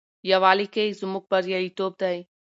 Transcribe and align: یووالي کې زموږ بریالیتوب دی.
یووالي 0.31 0.67
کې 0.73 0.95
زموږ 0.99 1.23
بریالیتوب 1.31 1.93
دی. 2.01 2.17